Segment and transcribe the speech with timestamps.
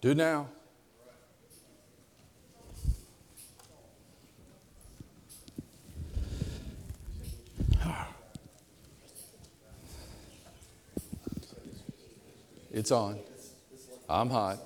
[0.00, 0.48] Do now.
[12.72, 13.18] It's on.
[14.08, 14.58] I'm hot.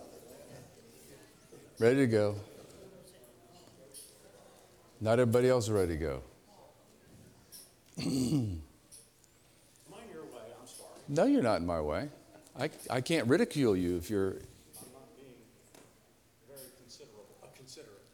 [1.79, 2.35] Ready to go.
[5.01, 6.23] Not everybody else is ready to go.
[11.09, 12.09] No, you're not in my way.
[12.59, 14.31] I, I can't ridicule you if you're.
[14.31, 14.37] I'm
[14.93, 15.35] not being
[16.47, 18.05] very considerate, uh, considerate.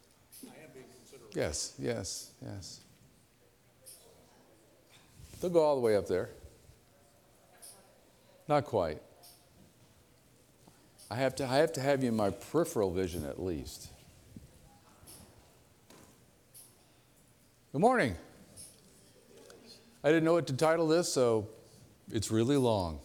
[0.45, 1.25] I am being considerate.
[1.36, 2.80] Yes, yes, yes.
[5.38, 6.30] They'll go all the way up there.
[8.48, 9.02] Not quite.
[11.10, 13.88] I have to, I have, to have you in my peripheral vision at least.
[17.72, 18.16] Good morning.
[20.02, 21.48] I didn't know what to title this, so
[22.10, 22.98] it's really long.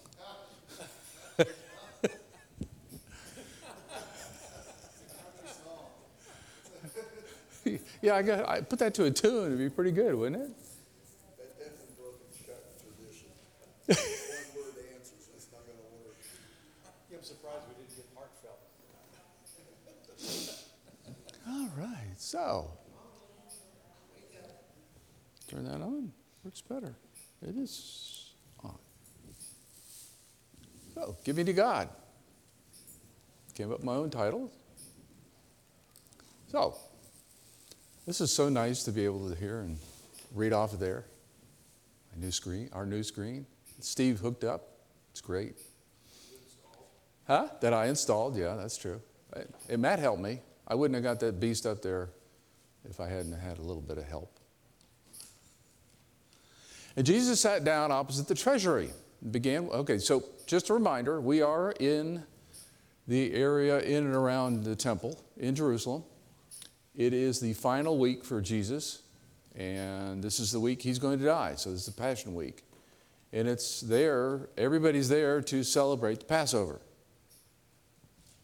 [8.01, 9.47] Yeah, I, got, I put that to a tune.
[9.47, 10.49] It'd be pretty good, wouldn't it?
[11.37, 13.29] That definitely broken shut tradition.
[13.87, 16.17] One word answers, it's not gonna work.
[17.11, 18.59] Yeah, I'm surprised we didn't get heartfelt.
[21.47, 22.71] All right, so
[25.47, 26.11] turn that on.
[26.43, 26.95] Works better.
[27.47, 28.77] It is on.
[30.95, 31.89] So, give me to God.
[33.53, 34.51] Came up my own title.
[36.47, 36.75] So,
[38.05, 39.77] this is so nice to be able to hear and
[40.33, 41.05] read off of there.
[42.13, 43.45] My new screen, our new screen.
[43.79, 44.67] Steve hooked up.
[45.11, 45.55] It's great.
[47.27, 47.47] Huh?
[47.61, 48.37] That I installed.
[48.37, 49.01] Yeah, that's true.
[49.69, 50.39] And Matt helped me.
[50.67, 52.09] I wouldn't have got that beast up there
[52.89, 54.37] if I hadn't had a little bit of help.
[56.95, 58.89] And Jesus sat down opposite the treasury
[59.21, 59.69] and began.
[59.69, 62.23] Okay, so just a reminder we are in
[63.07, 66.03] the area in and around the temple in Jerusalem.
[66.95, 69.01] It is the final week for Jesus,
[69.55, 71.55] and this is the week he's going to die.
[71.55, 72.63] So this is the Passion Week.
[73.33, 76.81] And it's there, everybody's there to celebrate the Passover.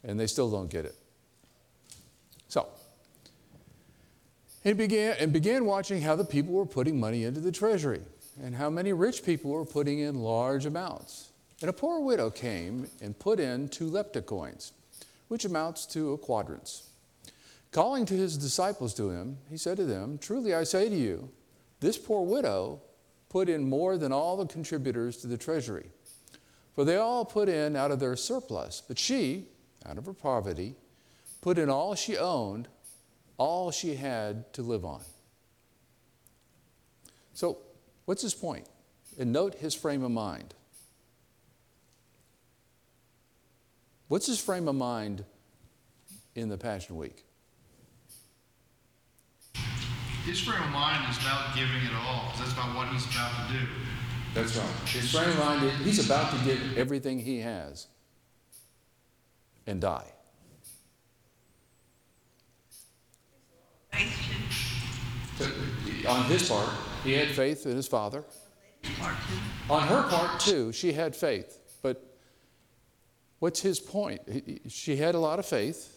[0.03, 0.95] And they still don't get it.
[2.47, 2.67] So,
[4.63, 8.01] he began, and began watching how the people were putting money into the treasury
[8.41, 11.31] and how many rich people were putting in large amounts.
[11.59, 14.71] And a poor widow came and put in two lepta coins,
[15.27, 16.86] which amounts to a quadrans.
[17.71, 21.29] Calling to his disciples to him, he said to them, Truly I say to you,
[21.79, 22.81] this poor widow
[23.29, 25.89] put in more than all the contributors to the treasury.
[26.73, 29.45] For they all put in out of their surplus, but she,
[29.85, 30.75] out of her poverty,
[31.41, 32.67] put in all she owned,
[33.37, 35.01] all she had to live on.
[37.33, 37.59] So,
[38.05, 38.67] what's his point?
[39.19, 40.53] And note his frame of mind.
[44.07, 45.25] What's his frame of mind
[46.33, 47.26] in the Passion Week?
[50.27, 53.47] His frame of mind is about giving it all, 'cause that's about what he's about
[53.47, 53.65] to do.
[54.33, 54.89] That's right.
[54.89, 57.87] His frame of mind, is- he's about to give everything he has
[59.65, 60.11] and die.
[66.07, 66.69] On his part,
[67.05, 68.25] he had faith in his father.
[69.69, 71.57] On her part, too, she had faith.
[71.81, 72.17] But
[73.39, 74.21] what's his point?
[74.67, 75.96] She had a lot of faith.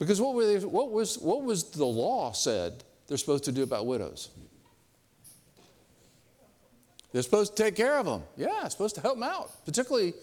[0.00, 3.86] Because what, they, what, was, what was the law said they're supposed to do about
[3.86, 4.30] widows?
[7.12, 8.22] They're supposed to take care of them.
[8.36, 9.64] Yeah, supposed to help them out.
[9.66, 10.14] Particularly,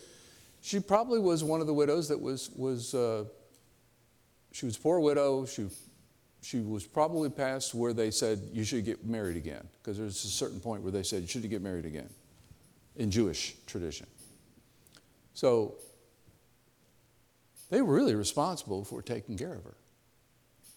[0.61, 3.25] she probably was one of the widows that was, was uh,
[4.51, 5.45] she was a poor widow.
[5.45, 5.67] She
[6.41, 10.29] she was probably past where they said you should get married again, because there's a
[10.29, 12.09] certain point where they said you should get married again
[12.95, 14.07] in Jewish tradition.
[15.33, 15.75] So
[17.69, 19.77] they were really responsible for taking care of her.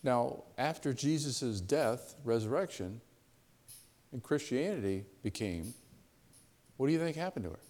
[0.03, 3.01] Now, after Jesus' death, resurrection,
[4.13, 5.75] and Christianity became,
[6.77, 7.61] what do you think happened to her?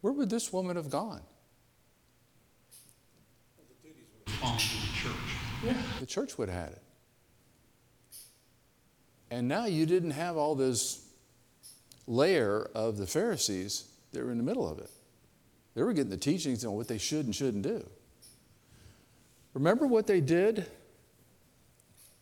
[0.00, 1.22] Where would this woman have gone?
[4.26, 5.14] To the church.
[5.64, 6.82] Yeah, the church would have had it.
[9.30, 11.06] And now you didn't have all this
[12.06, 14.90] layer of the Pharisees that were in the middle of it.
[15.80, 17.82] They were getting the teachings on what they should and shouldn't do.
[19.54, 20.66] Remember what they did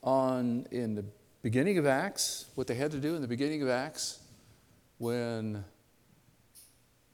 [0.00, 1.04] on in the
[1.42, 4.20] beginning of Acts, what they had to do in the beginning of Acts
[4.98, 5.64] when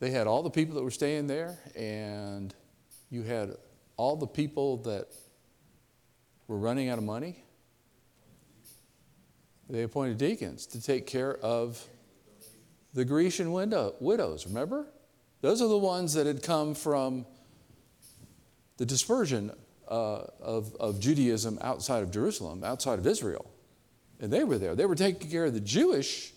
[0.00, 2.55] they had all the people that were staying there and
[3.08, 3.56] you had
[3.96, 5.08] all the people that
[6.46, 7.43] were running out of money,
[9.70, 11.82] they appointed deacons to take care of
[12.93, 14.46] the Grecian widow, widows.
[14.46, 14.88] Remember?
[15.44, 17.26] Those are the ones that had come from
[18.79, 19.50] the dispersion
[19.87, 23.44] uh, of, of Judaism outside of Jerusalem, outside of Israel.
[24.20, 24.75] And they were there.
[24.75, 26.32] They were taking care of the Jewish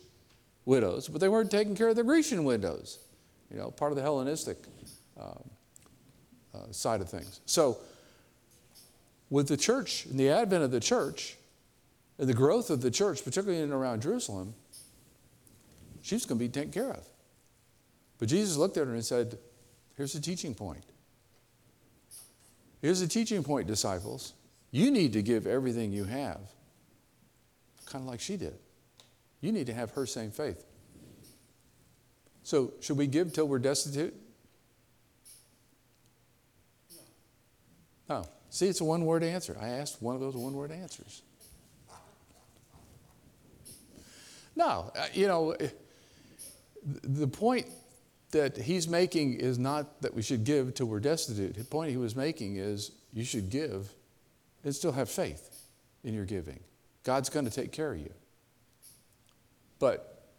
[0.65, 2.99] widows, but they weren't taking care of the Grecian widows,
[3.49, 4.57] you know, part of the Hellenistic
[5.17, 5.49] um,
[6.53, 7.39] uh, side of things.
[7.45, 7.77] So,
[9.29, 11.37] with the church and the advent of the church
[12.19, 14.53] and the growth of the church, particularly in and around Jerusalem,
[16.01, 17.07] she's going to be taken care of.
[18.17, 19.37] But Jesus looked at her and said,
[19.95, 20.83] Here's the teaching point.
[22.81, 24.33] Here's the teaching point, disciples.
[24.71, 26.39] You need to give everything you have,
[27.85, 28.59] kind of like she did.
[29.41, 30.63] You need to have her same faith.
[32.43, 34.13] So, should we give till we're destitute?
[38.09, 38.25] No.
[38.49, 39.57] See, it's a one word answer.
[39.59, 41.21] I asked one of those one word answers.
[44.55, 45.67] No, uh, you know, eh,
[46.83, 47.67] the point
[48.31, 51.55] that he's making is not that we should give till we're destitute.
[51.55, 53.93] The point he was making is you should give
[54.63, 55.67] and still have faith
[56.03, 56.59] in your giving.
[57.03, 58.13] God's going to take care of you.
[59.79, 60.29] But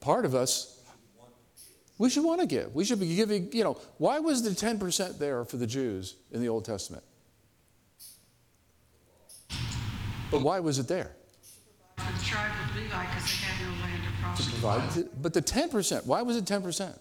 [0.00, 0.80] part of us,
[1.98, 2.74] we should want to give.
[2.74, 6.42] We should be giving, you know, why was the 10% there for the Jews in
[6.42, 7.04] the Old Testament?
[10.30, 11.12] But why was it there?
[11.96, 13.85] The tribe of Levi, because they had no
[14.34, 14.42] to.
[14.42, 16.98] Provide- But the 10%, why was it 10%?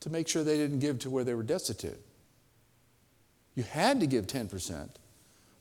[0.00, 2.00] To make sure they didn't give to where they were destitute.
[3.54, 4.88] You had to give 10%,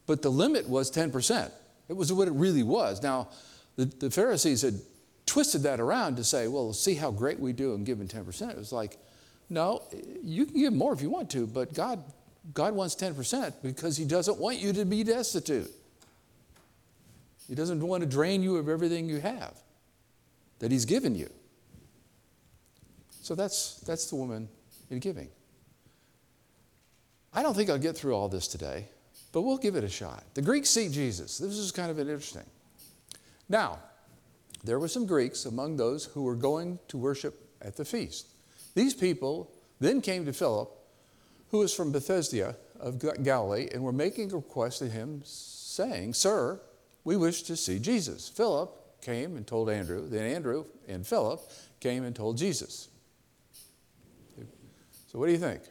[0.05, 1.51] but the limit was 10%.
[1.89, 3.01] It was what it really was.
[3.01, 3.29] Now,
[3.75, 4.75] the, the Pharisees had
[5.25, 8.49] twisted that around to say, well, see how great we do in giving 10%.
[8.51, 8.97] It was like,
[9.49, 9.81] no,
[10.23, 12.01] you can give more if you want to, but God,
[12.53, 15.69] God wants 10% because He doesn't want you to be destitute.
[17.49, 19.57] He doesn't want to drain you of everything you have
[20.59, 21.29] that He's given you.
[23.21, 24.47] So that's, that's the woman
[24.91, 25.29] in giving.
[27.33, 28.87] I don't think I'll get through all this today,
[29.31, 30.23] but we'll give it a shot.
[30.35, 31.39] The Greeks see Jesus.
[31.39, 32.45] This is kind of interesting.
[33.49, 33.79] Now,
[34.63, 38.27] there were some Greeks among those who were going to worship at the feast.
[38.75, 40.69] These people then came to Philip,
[41.49, 46.59] who was from Bethsaida of Galilee, and were making a request to him, saying, Sir,
[47.09, 48.29] we wish to see Jesus.
[48.29, 50.07] Philip came and told Andrew.
[50.07, 51.41] Then Andrew and Philip
[51.79, 52.87] came and told Jesus.
[55.07, 55.63] So, what do you think?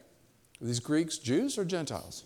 [0.61, 2.25] Are these Greeks Jews or Gentiles?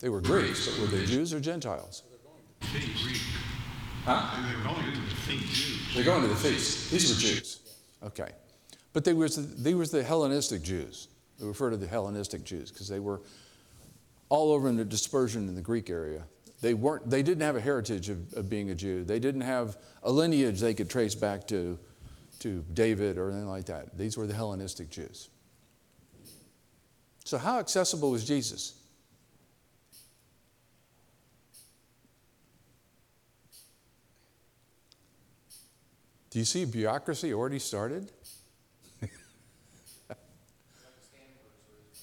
[0.00, 2.02] They were Greeks, but were they Jews or Gentiles?
[4.04, 4.48] Huh?
[4.48, 5.94] They were going to the Jews.
[5.94, 6.90] They're going to the feast.
[6.90, 7.60] These were Jews.
[8.02, 8.32] Okay.
[8.92, 11.06] But they were, they were the Hellenistic Jews.
[11.40, 13.22] We refer to the Hellenistic Jews because they were
[14.28, 16.24] all over in the dispersion in the Greek area.
[16.60, 19.02] They, weren't, they didn't have a heritage of, of being a Jew.
[19.04, 21.78] They didn't have a lineage they could trace back to,
[22.40, 23.96] to David or anything like that.
[23.96, 25.30] These were the Hellenistic Jews.
[27.24, 28.74] So, how accessible was Jesus?
[36.30, 38.10] Do you see bureaucracy already started?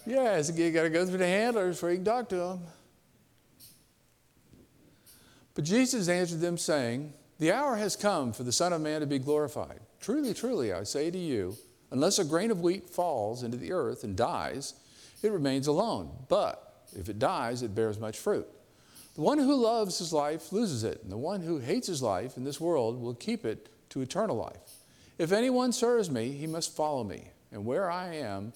[0.08, 2.62] Yeah, you got to go through the handlers before you can talk to them.
[5.54, 9.08] But Jesus answered them, saying, The hour has come for the Son of Man to
[9.08, 9.80] be glorified.
[10.00, 11.58] Truly, truly, I say to you,
[11.92, 14.76] unless a grain of wheat falls into the earth and dies,
[15.22, 16.12] it remains alone.
[16.30, 18.48] But if it dies, it bears much fruit.
[19.16, 22.38] The one who loves his life loses it, and the one who hates his life
[22.38, 24.84] in this world will keep it to eternal life.
[25.18, 28.54] If anyone serves me, he must follow me, and where I am,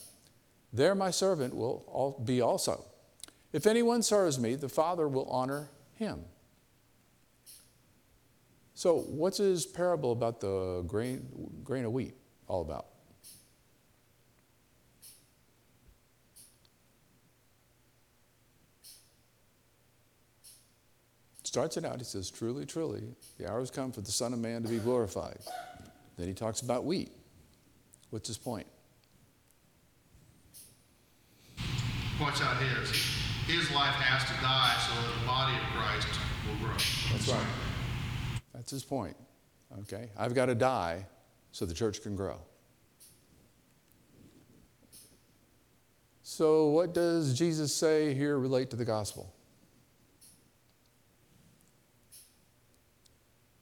[0.73, 2.85] there my servant will be also.
[3.53, 6.23] If anyone serves me, the Father will honor him.
[8.73, 11.27] So, what's his parable about the grain,
[11.63, 12.15] grain of wheat
[12.47, 12.87] all about?
[21.43, 23.03] Starts it out, he says, Truly, truly,
[23.37, 25.39] the hour has come for the Son of Man to be glorified.
[26.17, 27.11] Then he talks about wheat.
[28.09, 28.67] What's his point?
[32.21, 32.91] Points out his.
[33.47, 36.07] His life has to die so that the body of Christ
[36.47, 36.77] will grow.
[37.11, 37.47] That's right.
[38.53, 39.17] That's his point.
[39.79, 40.11] Okay?
[40.15, 41.07] I've got to die
[41.51, 42.37] so the church can grow.
[46.21, 49.33] So, what does Jesus say here relate to the gospel?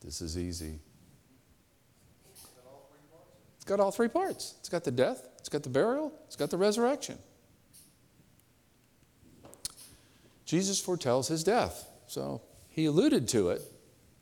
[0.02, 0.80] This is easy.
[3.56, 4.56] It's got all three parts.
[4.60, 7.18] It's got the death, it's got the burial, it's got the resurrection.
[10.50, 11.88] Jesus foretells his death.
[12.08, 13.62] So he alluded to it,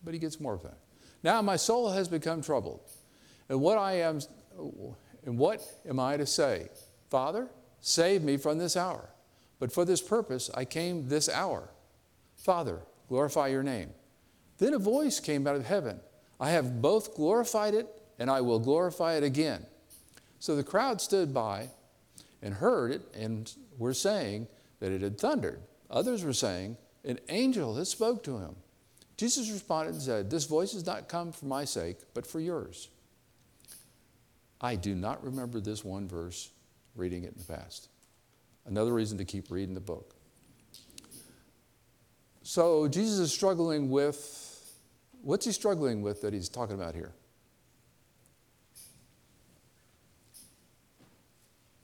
[0.04, 0.78] but he gets more of that.
[1.24, 2.82] Now my soul has become troubled.
[3.48, 4.20] And what I am
[5.26, 6.68] and what am I to say?
[7.10, 7.48] Father,
[7.80, 9.08] save me from this hour.
[9.58, 11.70] But for this purpose I came this hour.
[12.36, 13.92] Father, glorify your name.
[14.58, 16.02] Then a voice came out of heaven.
[16.42, 17.88] I have both glorified it
[18.20, 19.66] and I will glorify it again.
[20.40, 21.70] So the crowd stood by
[22.42, 24.50] and heard it and were saying
[24.82, 25.62] that it had thundered.
[25.90, 28.56] Others were saying, An angel has spoke to him.
[29.18, 32.90] Jesus responded and said, This voice has not come for my sake, but for yours.
[34.60, 36.52] I do not remember this one verse
[36.96, 37.90] reading it in the past.
[38.66, 40.16] Another reason to keep reading the book.
[42.44, 44.74] So Jesus is struggling with,
[45.22, 47.14] what's he struggling with that he's talking about here?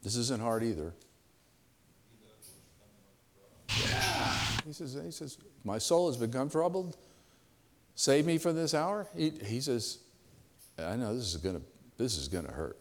[0.01, 0.93] This isn't hard either.
[4.73, 6.97] He says, he says, My soul has become troubled.
[7.93, 9.07] Save me from this hour.
[9.15, 9.99] He, he says,
[10.79, 11.61] I know this is going to
[11.95, 12.79] this is going to hurt.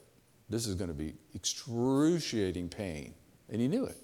[0.48, 3.12] This is going to be excruciating pain.
[3.50, 3.96] And he knew it.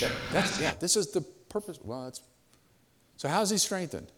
[0.00, 1.78] That- that's, yeah, this is the purpose.
[1.82, 2.22] Well, it's,
[3.18, 4.10] so how's he strengthened?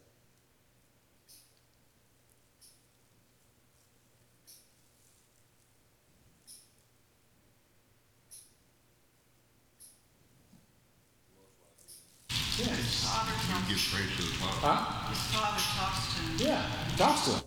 [12.28, 14.28] His father talks, Give praise to the
[14.60, 15.08] Father.
[15.08, 16.36] his father talks to him.
[16.38, 17.42] Yeah, talks to him.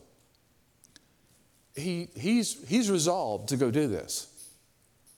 [1.85, 4.27] He, he's, he's resolved to go do this.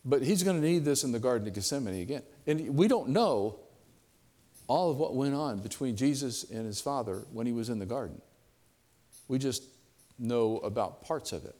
[0.04, 2.24] But he's going to need this in the Garden of Gethsemane again.
[2.46, 3.60] And we don't know
[4.68, 7.86] all of what went on between Jesus and his father when he was in the
[7.86, 8.22] garden.
[9.30, 9.64] We just
[10.20, 11.56] know about parts of it.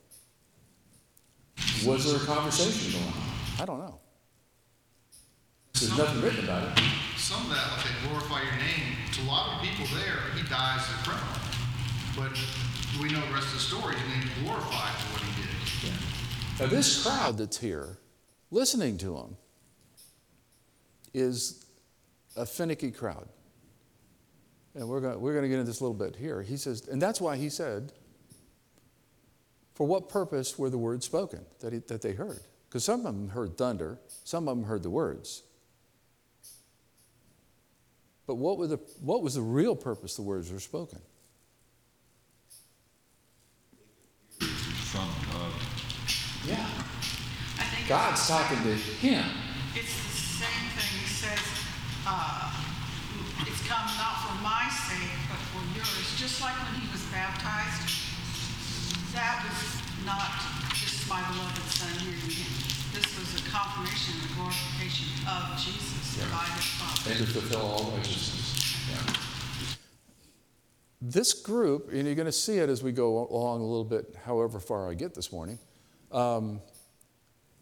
[1.86, 3.62] Was there a conversation going on?
[3.62, 4.00] I don't know.
[5.80, 6.84] There's nothing written about it.
[7.16, 10.42] Some of that, like they glorify your name, to a lot of people there, he
[10.50, 11.38] dies as a criminal.
[12.18, 12.67] But
[13.02, 16.60] we know the rest of the story, and then glorified for what he did.
[16.60, 17.98] Now, this crowd that's here,
[18.52, 19.38] listening to him,
[21.14, 21.66] is
[22.36, 23.28] a finicky crowd.
[24.76, 26.42] And we're going we're to get into this a little bit here.
[26.42, 27.94] He says, and that's why he said,
[29.74, 32.40] for what purpose were the words spoken that, he, that they heard?
[32.68, 35.44] Because some of them heard thunder, some of them heard the words.
[38.26, 41.00] But what, were the, what was the real purpose the words were spoken?
[44.40, 46.56] Son of Yeah.
[46.56, 49.26] I think it's God's the same- talking to him.
[49.76, 50.12] It's the
[50.44, 51.00] same thing.
[51.00, 51.40] He says,
[52.06, 52.52] uh,
[53.48, 56.08] it's come not for my sake, but for yours.
[56.18, 57.88] Just like when he was baptized,
[59.14, 59.60] that was
[60.06, 60.32] not
[60.76, 62.52] just my beloved son, hear ye him.
[62.94, 67.12] This was a confirmation and a glorification of Jesus by his Father.
[67.12, 68.76] and to fulfill all righteousness.
[71.00, 74.16] This group, and you're going to see it as we go along a little bit,
[74.26, 75.60] however far I get this morning,
[76.12, 76.60] um,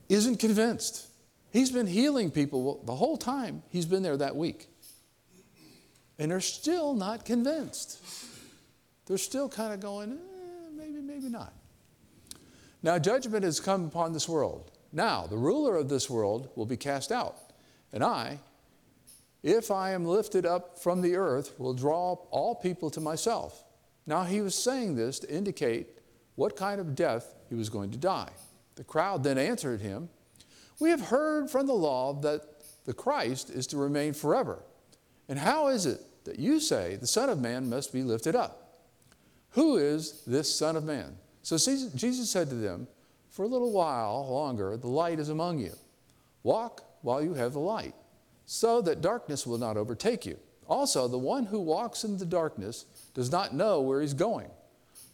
[0.10, 1.08] isn't convinced.
[1.52, 4.68] He's been healing people the whole time he's been there that week.
[6.20, 8.02] And they're still not convinced.
[9.06, 10.16] They're still kind of going, eh,
[10.76, 11.54] maybe, maybe not.
[12.82, 14.72] Now, judgment has come upon this world.
[14.92, 17.38] Now, the ruler of this world will be cast out.
[17.92, 18.40] And I,
[19.44, 23.64] if I am lifted up from the earth, will draw all people to myself.
[24.08, 25.88] Now, he was saying this to indicate
[26.36, 28.30] what kind of death he was going to die.
[28.76, 30.10] The crowd then answered him,
[30.80, 32.42] We have heard from the law that
[32.86, 34.64] the Christ is to remain forever.
[35.28, 38.80] And how is it that you say the Son of Man must be lifted up?
[39.52, 41.16] Who is this Son of Man?
[41.42, 42.88] So Jesus said to them,
[43.30, 45.74] For a little while longer, the light is among you.
[46.44, 47.96] Walk while you have the light,
[48.46, 50.38] so that darkness will not overtake you.
[50.68, 54.50] Also, the one who walks in the darkness does not know where he's going.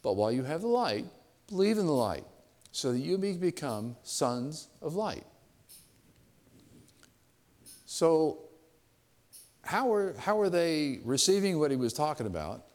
[0.01, 1.05] But while you have the light,
[1.47, 2.25] believe in the light,
[2.71, 5.25] so that you may become sons of light.
[7.85, 8.39] So,
[9.63, 12.65] how are, how are they receiving what he was talking about?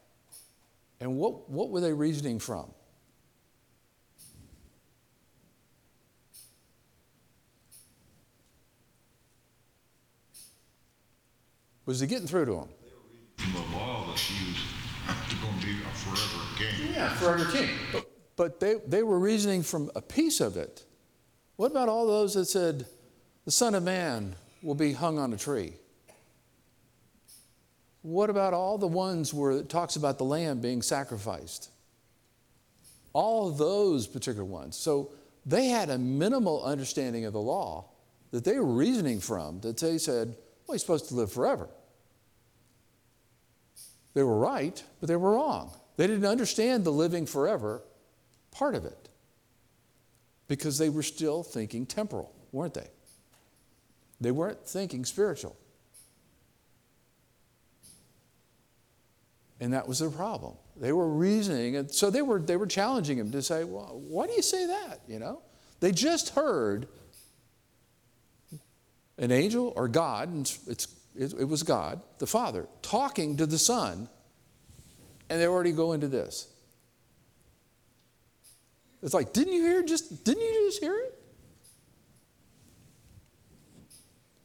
[1.01, 2.71] And what, what were they reasoning from?
[11.87, 12.69] Was he getting through to them?
[13.37, 16.93] from the law that he was going to be a forever king.
[16.95, 17.71] Yeah, forever king.
[17.93, 20.85] But, but they, they were reasoning from a piece of it.
[21.57, 22.87] What about all those that said,
[23.45, 25.73] the Son of Man will be hung on a tree?
[28.03, 31.71] What about all the ones where it talks about the lamb being sacrificed?
[33.13, 34.77] All those particular ones.
[34.77, 35.11] So
[35.45, 37.87] they had a minimal understanding of the law
[38.31, 41.69] that they were reasoning from, that they said, well, he's supposed to live forever.
[44.15, 45.73] They were right, but they were wrong.
[45.97, 47.83] They didn't understand the living forever
[48.57, 49.09] part of it
[50.49, 52.89] because they were still thinking temporal, weren't they?
[54.21, 55.57] They weren't thinking spiritual.
[59.61, 60.55] And that was their problem.
[60.77, 64.27] They were reasoning, and so they were, they were challenging him to say, well, why
[64.27, 65.01] do you say that?
[65.09, 65.41] You know?
[65.81, 66.89] They just heard
[69.19, 73.59] an angel or God, and it's, it, it was God, the Father, talking to the
[73.59, 74.09] Son,
[75.29, 76.49] and they already go into this.
[79.07, 81.15] It's like, didn't you hear just, didn't you just hear it?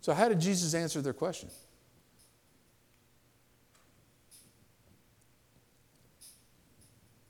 [0.01, 1.50] So, how did Jesus answer their question?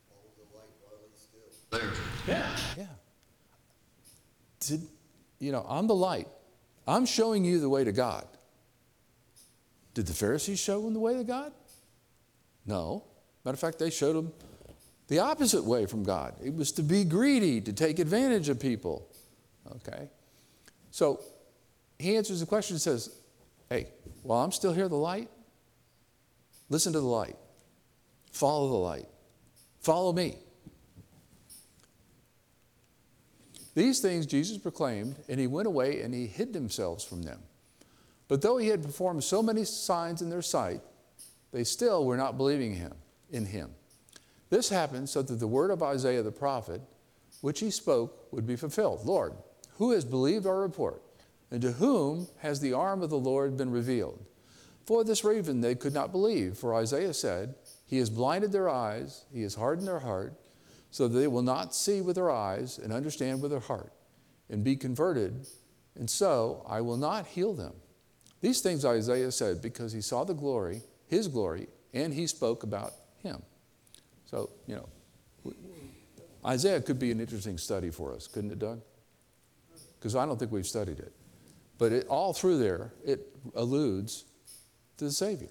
[0.10, 1.80] Follow the light while it's still.
[1.80, 1.90] There.
[2.28, 2.50] Yeah.
[2.78, 2.86] Yeah.
[4.60, 4.88] Did,
[5.40, 6.28] you know, I'm the light.
[6.86, 8.28] I'm showing you the way to God.
[9.94, 11.54] Did the Pharisees show him the way to God?
[12.66, 13.06] No.
[13.46, 14.34] Matter of fact, they showed them
[15.12, 16.36] the opposite way from God.
[16.42, 19.10] It was to be greedy, to take advantage of people.
[19.76, 20.08] Okay?
[20.90, 21.20] So
[22.00, 23.14] he answers the question and says,
[23.68, 23.90] Hey,
[24.24, 25.28] while I'm still here, the light,
[26.70, 27.36] listen to the light.
[28.32, 29.08] Follow the light.
[29.82, 30.38] Follow me.
[33.76, 37.42] These things Jesus proclaimed, and he went away and he hid himself from them.
[38.30, 40.80] But though he had performed so many signs in their sight,
[41.52, 42.94] they still were not believing him
[43.30, 43.72] in him.
[44.52, 46.82] This happened so that the word of Isaiah the prophet,
[47.40, 49.06] which he spoke, would be fulfilled.
[49.06, 49.34] Lord,
[49.78, 51.02] who has believed our report?
[51.50, 54.24] And to whom has the arm of the Lord been revealed?
[54.86, 57.56] For this reason they could not believe, for Isaiah said,
[57.86, 60.34] He has blinded their eyes, He has hardened their heart,
[60.92, 63.94] so that they will not see with their eyes and understand with their heart,
[64.50, 65.48] and be converted,
[65.96, 67.74] and so I will not heal them.
[68.42, 72.94] These things Isaiah said because he saw the glory, his glory, and he spoke about
[73.18, 73.44] him.
[74.32, 74.88] So, you know,
[76.46, 78.82] Isaiah could be an interesting study for us, couldn't it, Doug?
[80.00, 81.14] Because I don't think we've studied it.
[81.78, 84.26] But it, all through there, it alludes
[84.98, 85.50] to the Savior.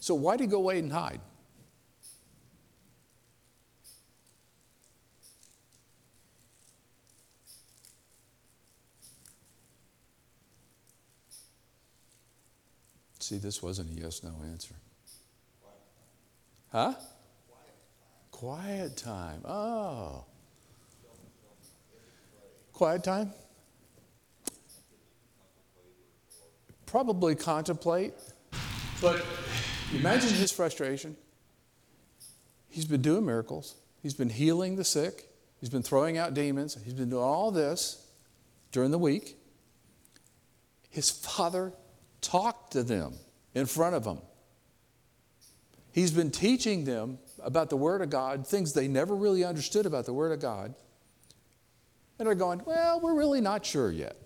[0.00, 1.20] So why did he go away and hide?
[13.20, 14.74] See, this wasn't a yes no answer.
[16.72, 16.94] Huh?
[18.30, 19.42] Quiet time.
[19.44, 20.24] Oh.
[22.72, 23.30] Quiet time?
[26.86, 28.14] Probably contemplate.
[29.02, 29.24] But
[29.94, 31.14] imagine his frustration.
[32.70, 35.28] He's been doing miracles, he's been healing the sick,
[35.60, 38.06] he's been throwing out demons, he's been doing all this
[38.70, 39.36] during the week.
[40.88, 41.74] His father
[42.22, 43.12] talked to them
[43.54, 44.18] in front of them.
[45.92, 50.06] He's been teaching them about the Word of God, things they never really understood about
[50.06, 50.74] the Word of God.
[52.18, 54.16] And they're going, well, we're really not sure yet.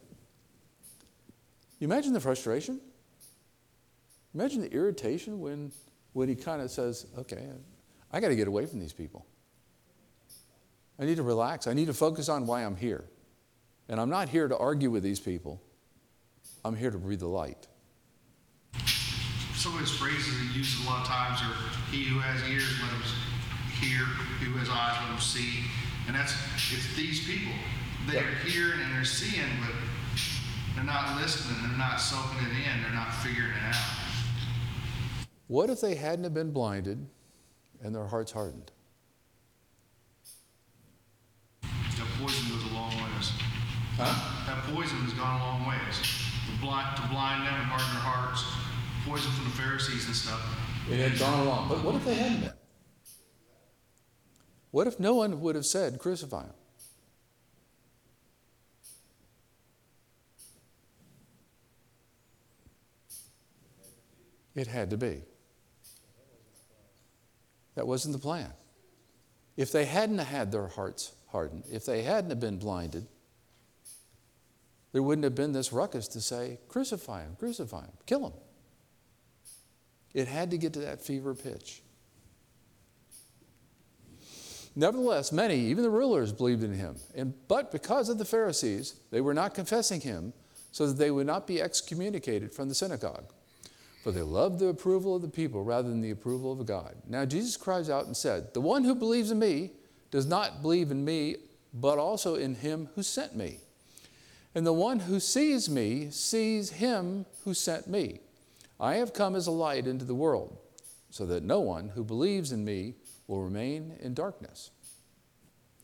[1.79, 2.81] You imagine the frustration?
[4.35, 5.72] Imagine the irritation when,
[6.12, 7.48] when he kind of says, okay,
[8.12, 9.26] I got to get away from these people.
[10.98, 11.66] I need to relax.
[11.66, 13.05] I need to focus on why I'm here.
[13.88, 15.61] And I'm not here to argue with these people,
[16.64, 17.66] I'm here to breathe the light.
[19.57, 21.57] Some of his phrases he uses a lot of times are,
[21.90, 23.03] he who has ears, let him
[23.81, 24.05] hear,
[24.38, 25.64] he who has eyes, let him see.
[26.07, 26.37] And that's,
[26.71, 27.53] it's these people.
[28.07, 29.73] They're hearing and they're seeing, but
[30.77, 33.97] they're not listening, they're not soaking it in, they're not figuring it out.
[35.49, 37.07] What if they hadn't have been blinded
[37.83, 38.71] and their hearts hardened?
[41.62, 43.33] That poison goes a long ways.
[43.97, 44.12] Huh?
[44.47, 45.97] That poison has gone a long ways.
[46.45, 48.45] To blind, to blind them and harden their hearts,
[49.07, 50.40] poison from the Pharisees and stuff.
[50.90, 51.69] It had gone along.
[51.69, 52.53] But what if they hadn't been?
[54.73, 56.53] What if no one would have said, crucify him?
[64.55, 65.23] It had to be.
[67.75, 68.53] That wasn't the plan.
[69.57, 73.07] If they hadn't had their hearts hardened, if they hadn't have been blinded,
[74.92, 78.33] there wouldn't have been this ruckus to say, crucify him, crucify him, kill him.
[80.16, 81.83] It had to get to that fever pitch.
[84.74, 86.96] Nevertheless, many, even the rulers, believed in him.
[87.14, 90.33] And, but because of the Pharisees, they were not confessing him
[90.72, 93.31] so that they would not be excommunicated from the synagogue.
[94.02, 96.94] For they loved the approval of the people rather than the approval of God.
[97.07, 99.72] Now Jesus cries out and said, The one who believes in me
[100.11, 101.37] does not believe in me,
[101.74, 103.59] but also in him who sent me.
[104.55, 108.20] And the one who sees me sees him who sent me.
[108.79, 110.57] I have come as a light into the world,
[111.11, 112.95] so that no one who believes in me
[113.27, 114.71] will remain in darkness.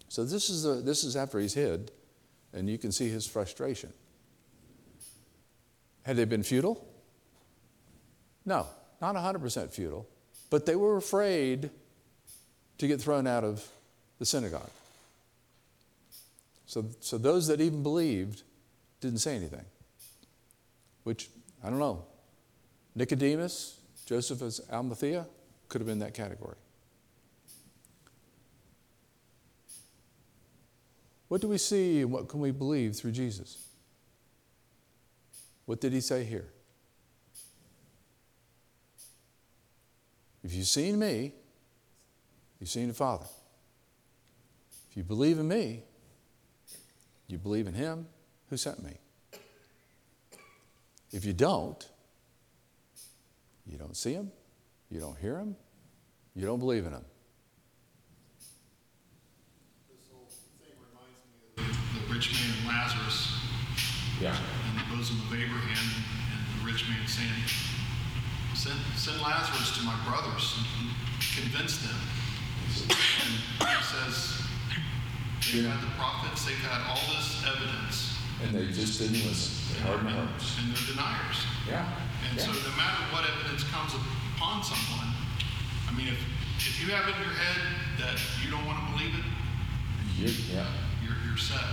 [0.09, 1.91] So this is, a, this is after he's hid,
[2.53, 3.93] and you can see his frustration.
[6.03, 6.87] Had they been futile?
[8.45, 8.67] No,
[9.01, 10.07] not 100% futile,
[10.51, 11.71] but they were afraid
[12.79, 13.67] to get thrown out of
[14.19, 14.71] the synagogue.
[16.67, 18.43] So, so those that even believed
[19.01, 19.65] didn't say anything,
[21.05, 21.29] which,
[21.63, 22.05] I don't know,
[22.95, 25.27] Nicodemus, Joseph of Arimathea
[25.69, 26.57] could have been that category.
[31.29, 33.67] What do we see and what can we believe through Jesus?
[35.65, 36.49] What did he say here?
[40.45, 41.33] If you've seen me,
[42.61, 43.27] you've seen the Father.
[44.91, 45.85] If you believe in me,
[47.29, 48.09] you believe in him
[48.51, 48.99] who sent me.
[51.13, 51.89] If you don't,
[53.67, 54.31] you don't see him,
[54.91, 55.57] you don't hear him,
[56.35, 57.05] you don't believe in him.
[59.89, 60.27] This whole
[60.61, 63.33] thing reminds me of the, the rich man and Lazarus
[64.21, 64.37] Yeah.
[64.37, 65.87] in the bosom of Abraham,
[66.33, 67.47] and the rich man saying,
[68.55, 70.91] "Send, send Lazarus to my brothers, and
[71.43, 71.99] convince them."
[72.73, 74.43] And he says,
[75.53, 78.09] "They've had the prophets, they've had all this evidence,
[78.43, 79.55] And they just didn't listen.
[79.75, 80.59] They hardened their hearts.
[80.59, 81.87] and they're deniers." Yeah.
[82.31, 85.09] And so, no matter what evidence comes upon someone,
[85.89, 86.21] I mean, if
[86.59, 87.61] if you have it in your head
[87.99, 89.27] that you don't want to believe it,
[90.17, 90.67] You're, yeah.
[91.03, 91.65] you're you're set.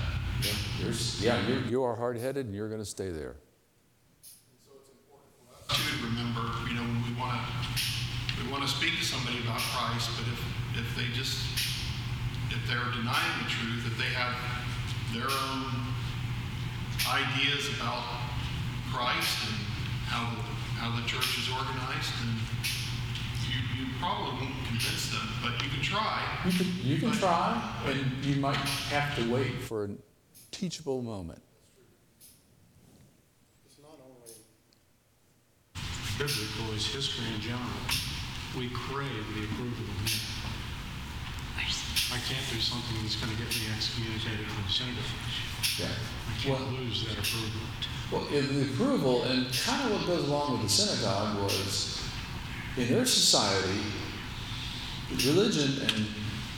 [0.42, 3.36] Yeah, you're, yeah, you're, you are hard headed and you're going to stay there.
[5.70, 9.40] too to remember, you know, when we want to we want to speak to somebody
[9.44, 10.40] about Christ, but if
[10.80, 11.38] if they just
[12.50, 14.34] if they're denying the truth, if they have
[15.14, 15.94] their own
[17.06, 18.04] ideas about
[18.92, 19.69] Christ and
[20.10, 20.42] how the
[20.82, 22.34] how the church is organized, and
[23.46, 26.24] you you probably won't convince them, but you can try.
[26.46, 28.56] You can, you can try, and you might
[28.90, 29.90] have to wait for a
[30.52, 31.42] teachable moment.
[33.68, 34.34] It's not only
[36.18, 37.86] biblical is history in general.
[38.58, 40.40] We crave the approval of men.
[42.10, 45.14] I can't do something that's going to get me excommunicated from the synagogue.
[45.78, 45.86] Yeah.
[45.86, 47.62] I can't lose that approval.
[48.12, 52.02] Well, the approval, and kind of what goes along with the synagogue was
[52.76, 53.82] in their society,
[55.26, 56.08] religion and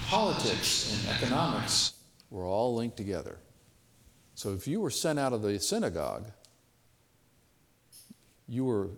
[0.08, 1.94] politics and economics
[2.30, 3.38] were all linked together.
[4.36, 6.32] So if you were sent out of the synagogue,
[8.48, 8.90] you were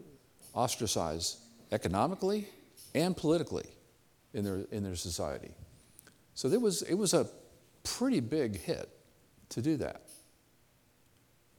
[0.53, 1.37] ostracized
[1.71, 2.47] economically
[2.93, 3.67] and politically
[4.33, 5.51] in their, in their society.
[6.35, 7.27] So there was, it was a
[7.83, 8.89] pretty big hit
[9.49, 10.03] to do that.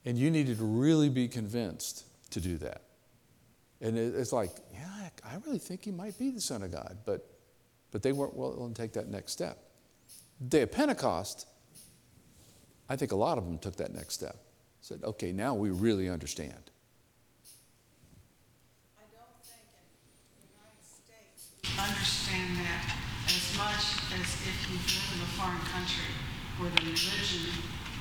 [0.05, 2.83] And you needed to really be convinced to do that.
[3.81, 6.99] And it's like, yeah, I, really think he might be the Son of God.
[7.05, 7.27] But,
[7.91, 9.59] but they weren't willing to take that next step.
[10.49, 11.47] Day of Pentecost,
[12.89, 14.37] I think a lot of them took that next step.
[14.81, 16.71] Said, okay, now we really understand.
[18.99, 19.85] I don't think in
[20.37, 22.95] the United States understand that
[23.27, 26.13] as much as if you live in a foreign country
[26.59, 27.53] where the religion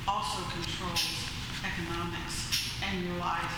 [0.08, 1.23] also controls
[1.65, 3.54] economics and your life,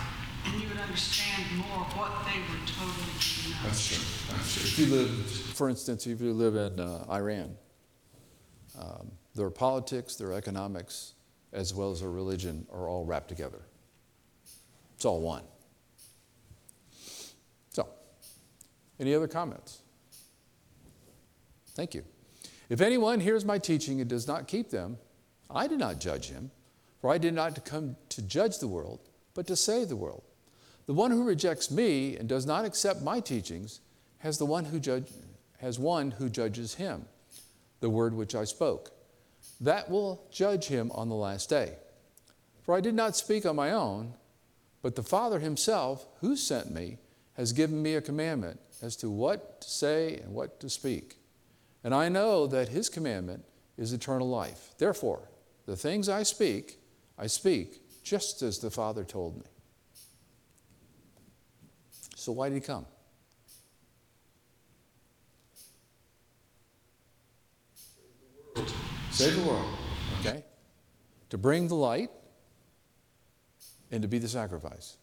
[0.46, 3.62] and you would understand more what they were totally giving up.
[3.62, 4.04] true.
[4.30, 4.62] That's true.
[4.62, 5.10] If you live,
[5.54, 7.56] for instance, if you live in uh, Iran,
[8.78, 11.14] um, their politics, their economics,
[11.52, 13.60] as well as their religion are all wrapped together.
[14.94, 15.42] It's all one.
[17.70, 17.88] So,
[18.98, 19.82] any other comments?
[21.74, 22.04] Thank you.
[22.68, 24.98] If anyone hears my teaching and does not keep them,
[25.50, 26.50] I do not judge him,
[27.06, 28.98] for I did not come to judge the world,
[29.32, 30.24] but to save the world.
[30.86, 33.78] The one who rejects me and does not accept my teachings
[34.18, 35.06] has the one who judge,
[35.58, 37.04] has one who judges him,
[37.78, 38.90] the word which I spoke.
[39.60, 41.74] That will judge him on the last day.
[42.64, 44.14] For I did not speak on my own,
[44.82, 46.98] but the Father himself, who sent me,
[47.34, 51.18] has given me a commandment as to what to say and what to speak.
[51.84, 53.44] And I know that his commandment
[53.78, 54.74] is eternal life.
[54.76, 55.28] Therefore,
[55.66, 56.80] the things I speak,
[57.18, 59.46] I speak just as the Father told me.
[62.14, 62.86] So, why did he come?
[69.10, 69.66] Save the world,
[70.20, 70.44] okay?
[71.30, 72.10] To bring the light
[73.90, 74.96] and to be the sacrifice.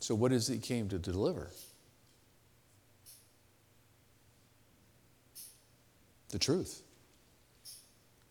[0.00, 1.50] So, what is it he came to deliver?
[6.30, 6.82] The truth.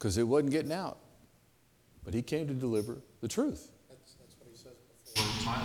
[0.01, 0.97] Because it wasn't getting out.
[2.03, 3.69] But he came to deliver the truth.
[3.87, 4.73] That's, that's what he says
[5.13, 5.53] before.
[5.53, 5.59] Or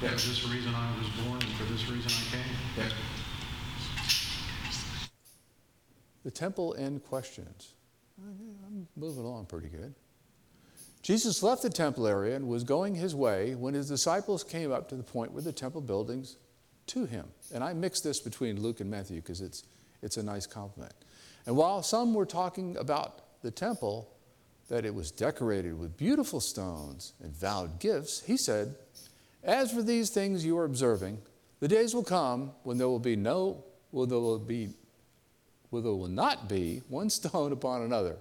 [0.00, 0.20] Pilate.
[0.20, 2.36] For this reason I was born and for this reason I
[2.76, 2.90] came.
[6.24, 7.72] The temple end questions.
[8.22, 9.94] I'm moving along pretty good.
[11.00, 14.90] Jesus left the temple area and was going his way when his disciples came up
[14.90, 16.36] to the point where the temple buildings
[16.88, 17.28] to him.
[17.54, 19.62] And I mix this between Luke and Matthew because it's,
[20.02, 20.92] it's a nice complement.
[21.46, 24.10] And while some were talking about the temple,
[24.68, 28.74] that it was decorated with beautiful stones and vowed gifts, he said,
[29.42, 31.18] As for these things you are observing,
[31.60, 34.74] the days will come when there will be no, when there will be
[35.70, 38.16] where there will not be one stone upon another,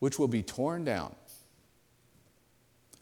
[0.00, 1.14] which will be torn down.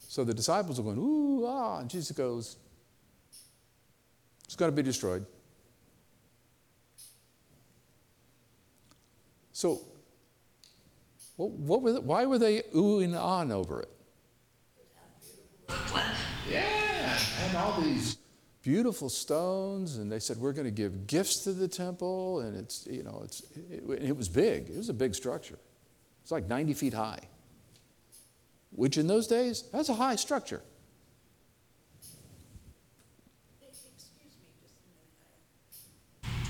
[0.09, 2.57] So the disciples are going, ooh, ah, and Jesus goes,
[4.44, 5.27] it's going to be destroyed.
[9.53, 9.81] So,
[11.37, 13.90] what, what were the, why were they oohing on over it?
[16.51, 18.18] Yeah, and all these
[18.62, 22.87] beautiful stones, and they said we're going to give gifts to the temple, and it's
[22.90, 24.68] you know it's it, it was big.
[24.70, 25.59] It was a big structure.
[26.22, 27.20] It's like 90 feet high,
[28.70, 30.62] which in those days that's a high structure.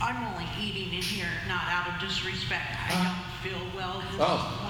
[0.01, 2.64] I'm only eating in here, not out of disrespect.
[2.90, 4.65] I don't feel well Oh.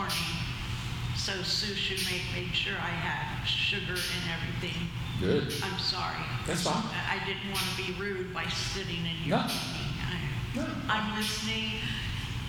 [1.26, 4.86] So Sue should make, made sure I had sugar and everything.
[5.18, 5.52] Good.
[5.60, 6.22] I'm sorry.
[6.46, 6.76] That's fine.
[6.76, 9.42] I I didn't want to be rude by sitting in your No.
[9.42, 9.58] meeting.
[10.06, 10.66] I- No.
[10.88, 11.80] I'm listening.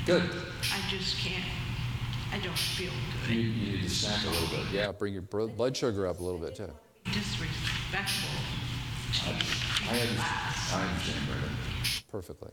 [0.06, 0.30] Good.
[0.72, 1.44] I just can't,
[2.32, 2.94] I don't feel
[3.28, 3.58] You, good.
[3.58, 4.72] you need to snack a little bit.
[4.72, 6.72] Yeah, bring your bro- blood sugar up a little bit too.
[7.06, 8.30] Disrespectful
[9.12, 10.72] to class.
[10.74, 11.50] I understand, Brenda.
[12.12, 12.52] Perfectly.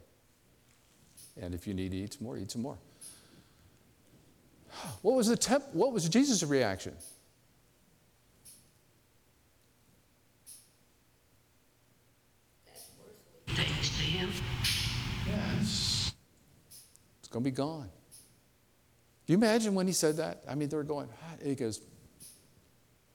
[1.37, 2.79] And if you need to eat some more, eat some more.
[5.03, 6.95] What was the temp- What was Jesus' reaction?
[13.47, 14.31] Thanks to him.
[15.61, 16.13] It's
[17.31, 17.89] going to be gone.
[19.27, 20.43] Do you imagine when he said that?
[20.49, 21.81] I mean, they were going, "Ah," he goes,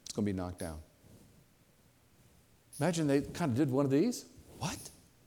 [0.03, 0.79] it's going to be knocked down.
[2.79, 4.25] Imagine they kind of did one of these.
[4.57, 4.77] What?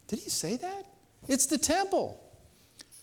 [0.09, 0.87] Did he say that?
[1.29, 2.21] It's the temple.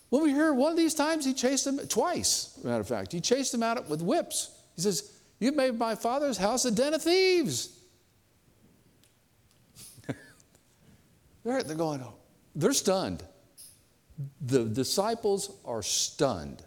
[0.10, 3.12] When we hear one of these times, he chased them twice, matter of fact.
[3.12, 4.52] He chased them out with whips.
[4.76, 7.80] He says, You've made my father's house a den of thieves.
[11.46, 12.16] they're, they're going, oh,
[12.56, 13.24] they're stunned.
[14.42, 16.64] The disciples are stunned.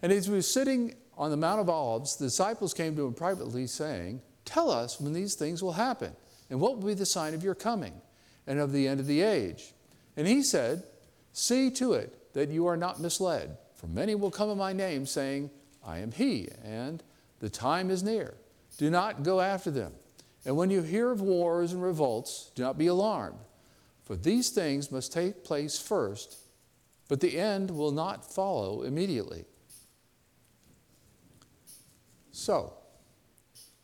[0.00, 3.12] And as he was sitting on the Mount of Olives, the disciples came to him
[3.12, 6.12] privately, saying, Tell us when these things will happen,
[6.48, 8.00] and what will be the sign of your coming
[8.46, 9.74] and of the end of the age.
[10.16, 10.84] And he said,
[11.32, 15.06] See to it that you are not misled, for many will come in my name,
[15.06, 15.50] saying,
[15.84, 17.02] I am he, and
[17.40, 18.34] the time is near.
[18.78, 19.92] Do not go after them.
[20.44, 23.38] And when you hear of wars and revolts, do not be alarmed,
[24.04, 26.36] for these things must take place first,
[27.08, 29.44] but the end will not follow immediately.
[32.32, 32.72] So,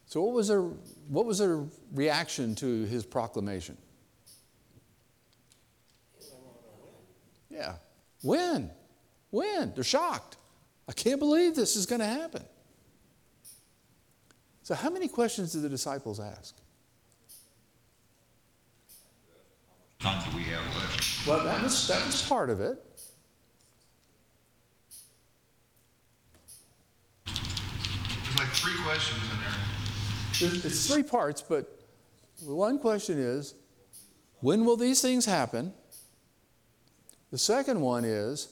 [0.06, 3.76] so what was their, what was their reaction to his proclamation?
[7.58, 7.74] Yeah.
[8.22, 8.70] When?
[9.30, 9.72] When?
[9.74, 10.36] They're shocked.
[10.88, 12.44] I can't believe this is going to happen.
[14.62, 16.54] So, how many questions did the disciples ask?
[19.98, 21.26] Time do we have left?
[21.26, 22.78] Well, that was, that was part of it.
[27.24, 30.50] There's like three questions in there.
[30.50, 31.80] There's- It's three parts, but
[32.44, 33.54] one question is
[34.40, 35.74] when will these things happen?
[37.30, 38.48] The second one is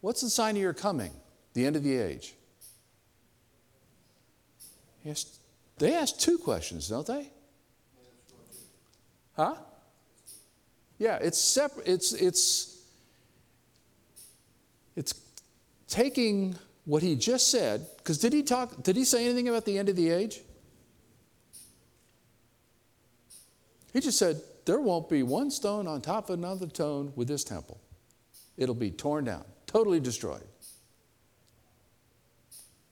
[0.00, 1.12] what's the sign of your coming,
[1.54, 2.34] the end of the age?
[5.78, 7.28] They ask two questions, don't they?
[9.36, 9.54] Huh?
[10.98, 11.86] Yeah, it's separate.
[11.86, 12.80] It's it's
[14.96, 15.14] it's
[15.86, 17.86] taking what he just said.
[17.98, 18.82] Because did he talk?
[18.82, 20.40] Did he say anything about the end of the age?
[23.92, 27.44] He just said there won't be one stone on top of another stone with this
[27.44, 27.80] temple.
[28.56, 30.46] It'll be torn down, totally destroyed.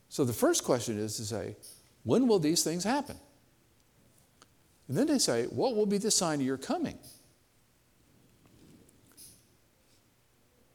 [0.08, 1.56] So the first question is to say,
[2.04, 3.16] when will these things happen?
[4.88, 6.98] And then they say, what will be the sign of your coming?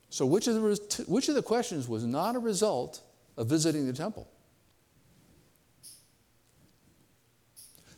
[0.09, 3.01] So, which of, the, which of the questions was not a result
[3.37, 4.27] of visiting the temple?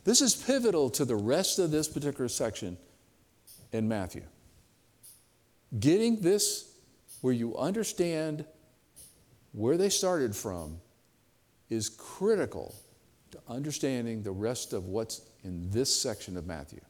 [0.04, 2.76] This is pivotal to the rest of this particular section
[3.72, 4.22] in Matthew.
[5.80, 6.71] Getting this
[7.22, 8.44] where you understand
[9.52, 10.78] where they started from
[11.70, 12.74] is critical
[13.30, 16.80] to understanding the rest of what's in this section of Matthew.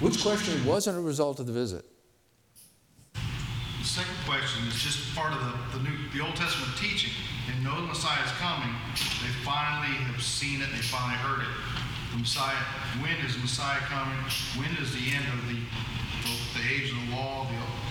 [0.00, 1.84] Which question wasn't a result of the visit?
[3.14, 7.12] The second question is just part of the, the new, the Old Testament teaching.
[7.46, 8.74] They know the Messiah is coming.
[8.94, 10.68] They finally have seen it.
[10.70, 11.54] They finally heard it.
[12.12, 12.56] The Messiah,
[13.00, 14.18] when is the Messiah coming?
[14.56, 17.46] When is the end of the, the, the age of the law?
[17.46, 17.85] The, and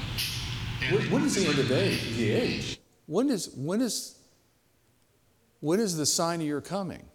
[0.92, 2.16] When, is the end of age?
[2.16, 2.80] The age.
[3.08, 4.20] When is when is
[5.60, 7.06] when is the sign of your coming?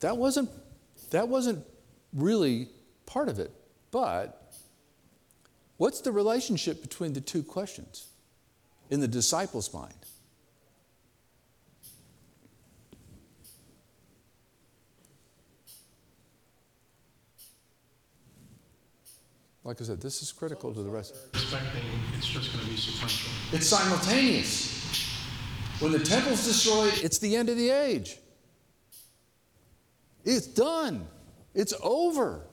[0.00, 0.50] That wasn't
[1.10, 1.64] that wasn't
[2.12, 2.68] really
[3.04, 3.52] part of it.
[3.90, 4.52] But
[5.76, 8.06] what's the relationship between the two questions
[8.90, 9.97] in the disciples' mind?
[19.68, 21.14] Like I said, this is critical to the rest.
[21.34, 21.82] Expecting
[22.16, 23.30] it's just going to be sequential.
[23.52, 25.22] It's simultaneous.
[25.80, 28.16] When the temple's destroyed, it's the end of the age.
[30.24, 31.06] It's done.
[31.54, 32.46] It's over.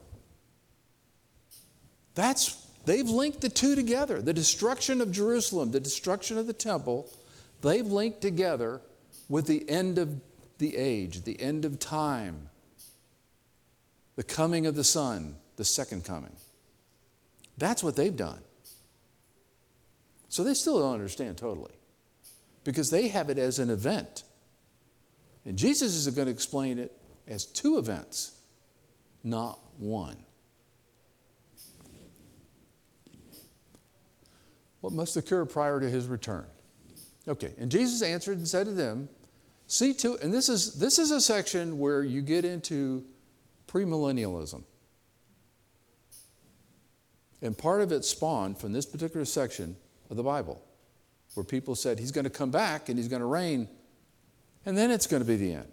[2.14, 4.20] That's they've linked the two together.
[4.20, 7.08] The destruction of Jerusalem, the destruction of the temple,
[7.62, 8.82] they've linked together
[9.30, 10.20] with the end of
[10.58, 12.50] the age, the end of time.
[14.16, 16.36] The coming of the Son, the second coming.
[17.58, 18.40] That's what they've done.
[20.28, 21.72] So they still don't understand totally
[22.64, 24.24] because they have it as an event.
[25.44, 26.92] And Jesus is going to explain it
[27.26, 28.32] as two events,
[29.22, 30.16] not one.
[34.80, 36.46] What must occur prior to his return?
[37.28, 39.08] Okay, and Jesus answered and said to them,
[39.68, 43.04] See to, and this is, this is a section where you get into
[43.66, 44.62] premillennialism.
[47.46, 49.76] And part of it spawned from this particular section
[50.10, 50.60] of the Bible,
[51.34, 53.68] where people said he's going to come back and he's going to reign,
[54.64, 55.72] and then it's going to be the end.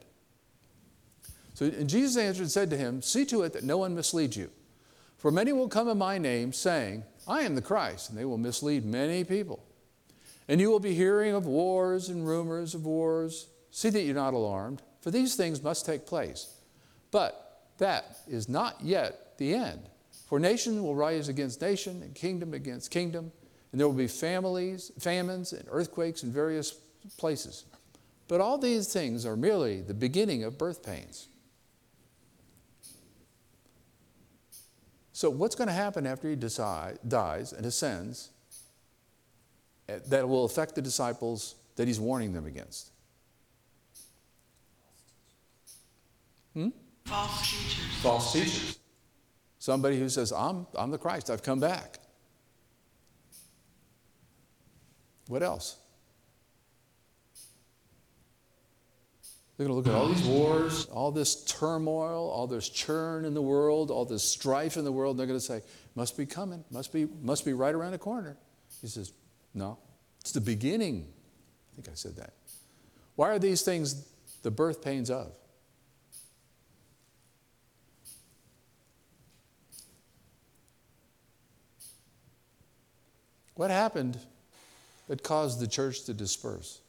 [1.56, 4.50] So Jesus answered and said to him, See to it that no one misleads you.
[5.18, 8.38] For many will come in my name, saying, I am the Christ, and they will
[8.38, 9.64] mislead many people.
[10.48, 13.48] And you will be hearing of wars and rumors of wars.
[13.72, 16.54] See that you're not alarmed, for these things must take place.
[17.10, 19.90] But that is not yet the end.
[20.34, 23.32] For nation will rise against nation, and kingdom against kingdom,
[23.72, 26.72] and there will be families, famines, and earthquakes in various
[27.20, 27.66] places.
[28.28, 31.28] But all these things are merely the beginning of birth pains.
[35.12, 38.32] So, what's going to happen after he decide, dies and ascends
[39.88, 42.90] eh, that will affect the disciples that he's warning them against?
[46.56, 46.70] Hmm?
[47.06, 47.98] False teachers.
[48.02, 48.80] False teachers.
[49.64, 52.00] Somebody who says, I'm, I'm the Christ, I've come back.
[55.30, 55.78] What else?
[59.56, 63.34] They're going to look at all these wars, all this turmoil, all this churn in
[63.34, 65.62] the world, all this strife in the world, and they're going to say,
[65.96, 68.36] must be coming, must be, must be right around the corner.
[68.82, 69.14] He says,
[69.54, 69.80] no,
[70.20, 71.08] it's the beginning.
[71.72, 72.34] I think I said that.
[73.16, 74.10] Why are these things
[74.42, 75.32] the birth pains of?
[83.64, 84.18] What happened
[85.08, 86.82] that caused the church to disperse?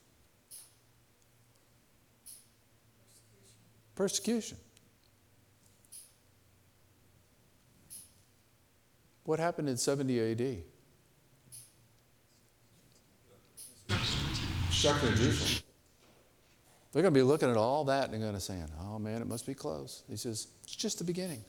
[3.95, 4.59] Persecution.
[9.23, 10.41] What happened in 70 AD?
[13.91, 14.01] Of
[14.73, 15.63] Jerusalem.
[16.93, 19.23] They're going to be looking at all that and they're going to say, oh man,
[19.23, 20.03] it must be close.
[20.11, 21.45] He says, it's just the beginning.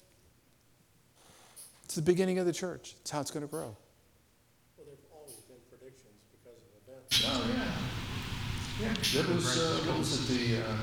[1.86, 2.94] It's the beginning of the church.
[3.02, 3.76] It's how it's going to grow.
[4.78, 7.15] Well, there've always been predictions because of events.
[7.28, 7.72] Oh, yeah.
[8.82, 10.76] Yeah, there was, uh, what was it, the, uh,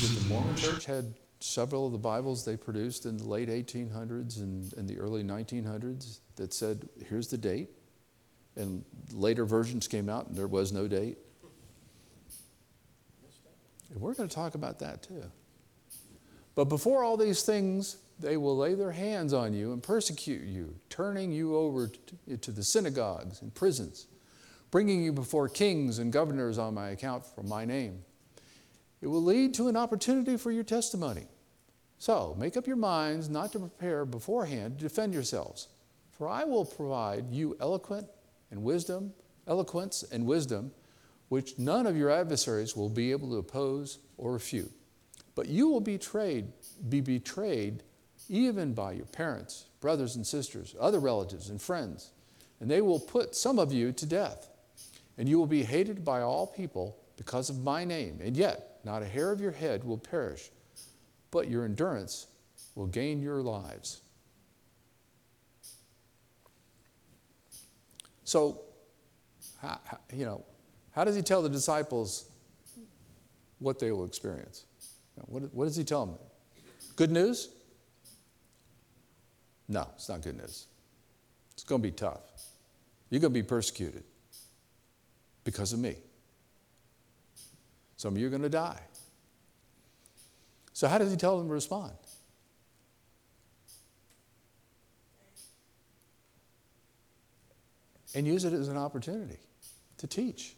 [0.00, 4.72] the Mormon church had several of the Bibles they produced in the late 1800s and,
[4.74, 7.70] and the early 1900s that said, here's the date.
[8.56, 11.18] And later versions came out and there was no date.
[13.90, 15.24] And we're going to talk about that too.
[16.54, 20.74] But before all these things, they will lay their hands on you and persecute you,
[20.90, 21.90] turning you over
[22.40, 24.06] to the synagogues and prisons,
[24.72, 28.02] bringing you before kings and governors on my account for my name.
[29.02, 31.26] It will lead to an opportunity for your testimony.
[31.98, 35.68] So make up your minds not to prepare beforehand to defend yourselves,
[36.10, 38.08] for I will provide you eloquent
[38.50, 39.12] and wisdom,
[39.46, 40.72] eloquence and wisdom,
[41.28, 44.72] which none of your adversaries will be able to oppose or refute.
[45.34, 46.46] But you will be betrayed,
[46.88, 47.82] be betrayed
[48.28, 52.12] even by your parents, brothers and sisters, other relatives and friends,
[52.58, 54.48] and they will put some of you to death.
[55.18, 58.18] And you will be hated by all people because of my name.
[58.22, 60.50] And yet, not a hair of your head will perish,
[61.30, 62.26] but your endurance
[62.74, 64.00] will gain your lives.
[68.24, 68.62] So,
[70.12, 70.44] you know,
[70.92, 72.30] how does he tell the disciples
[73.58, 74.64] what they will experience?
[75.26, 76.16] What does he tell them?
[76.96, 77.50] Good news?
[79.68, 80.66] No, it's not good news.
[81.52, 82.20] It's going to be tough.
[83.10, 84.04] You're going to be persecuted
[85.44, 85.96] because of me.
[87.96, 88.80] Some of you are going to die.
[90.72, 91.92] So, how does he tell them to respond?
[98.14, 99.38] And use it as an opportunity
[99.98, 100.54] to teach.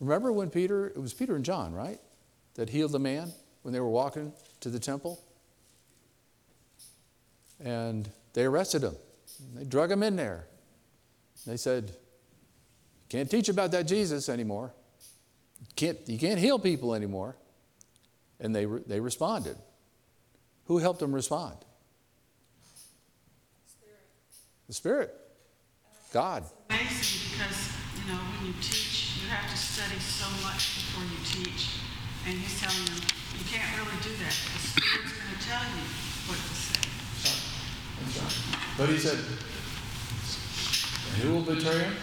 [0.00, 1.98] Remember when Peter, it was Peter and John, right?
[2.54, 5.20] That healed the man when they were walking to the temple?
[7.60, 8.96] And they arrested him.
[9.54, 10.46] They drug him in there.
[11.46, 11.92] They said,
[13.08, 14.72] Can't teach about that Jesus anymore.
[15.76, 17.36] Can't, you can't heal people anymore.
[18.40, 19.56] And they, re- they responded.
[20.66, 21.56] Who helped them respond?
[24.66, 25.14] The Spirit.
[26.12, 26.44] God.
[26.68, 31.18] Amazing because, you know, when you teach, you have to study so much before you
[31.24, 31.80] teach.
[32.26, 33.00] And he's telling them,
[33.38, 34.36] you can't really do that.
[34.52, 35.84] The Spirit's going to tell you
[36.28, 36.84] what to say.
[38.76, 39.18] But he said,
[41.14, 41.94] and who will betray him?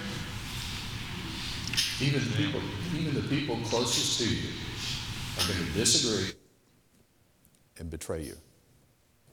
[2.01, 2.61] Even the people,
[2.93, 4.49] even the people closest to you
[5.37, 6.33] are going to disagree
[7.79, 8.35] and betray you.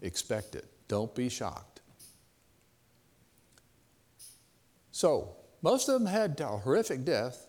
[0.01, 0.67] Expect it.
[0.87, 1.81] Don't be shocked.
[4.93, 7.47] So, most of them had a horrific death.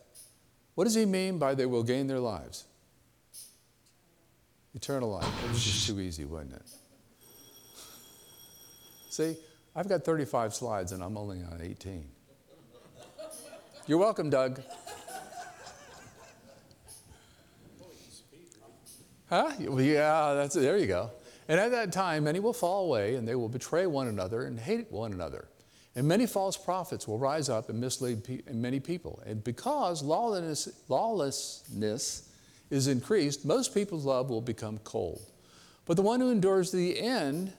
[0.75, 2.65] What does he mean by they will gain their lives?
[4.73, 5.27] Eternal life.
[5.45, 6.63] It was just too easy, wasn't it?
[9.11, 9.35] See,
[9.75, 12.07] I've got 35 slides and I'm only on 18.
[13.85, 14.61] You're welcome, Doug.
[19.33, 19.51] Huh?
[19.59, 21.09] Yeah, that's there you go.
[21.47, 24.59] And at that time, many will fall away and they will betray one another and
[24.59, 25.47] hate one another.
[25.95, 29.23] And many false prophets will rise up and mislead pe- many people.
[29.25, 32.29] And because lawlessness, lawlessness
[32.69, 35.23] is increased, most people's love will become cold.
[35.85, 37.53] But the one who endures to the end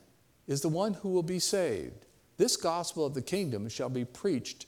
[0.46, 2.06] is the one who will be saved.
[2.36, 4.66] This gospel of the kingdom shall be preached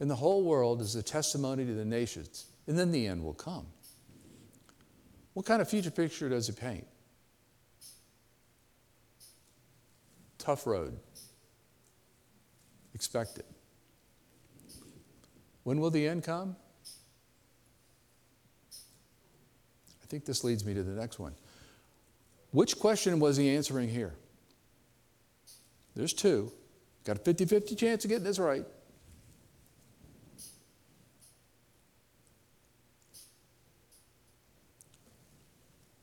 [0.00, 3.34] in the whole world as a testimony to the nations, and then the end will
[3.34, 3.66] come.
[5.36, 6.86] What kind of future picture does he paint?
[10.38, 10.98] Tough road.
[12.94, 13.44] Expect it.
[15.62, 16.56] When will the end come?
[18.72, 21.34] I think this leads me to the next one.
[22.52, 24.14] Which question was he answering here?
[25.94, 26.50] There's two.
[27.04, 28.64] Got a 50 50 chance of getting this right.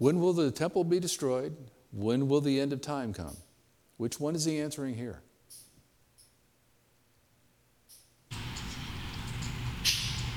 [0.03, 1.55] When will the temple be destroyed?
[1.93, 3.37] When will the end of time come?
[3.95, 5.21] Which one is he answering here?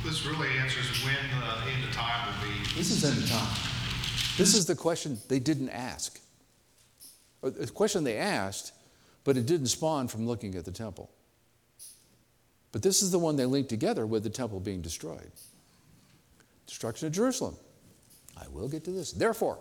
[0.04, 2.74] This really answers when the end of time will be.
[2.76, 3.56] This is end of time.
[4.38, 6.20] This is the question they didn't ask.
[7.42, 8.72] Uh, the question they asked,
[9.24, 11.10] but it didn't spawn from looking at the temple.
[12.70, 15.32] But this is the one they linked together with the temple being destroyed.
[16.68, 17.56] Destruction of Jerusalem.
[18.36, 19.12] I will get to this.
[19.12, 19.58] Therefore,